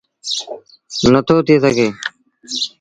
[1.11, 1.87] نٿو ٿئي سگھي۔